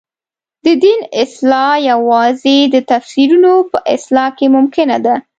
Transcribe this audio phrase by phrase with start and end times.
[0.65, 5.15] د دین اصلاح یوازې د تفسیرونو په اصلاح کې ممکنه ده.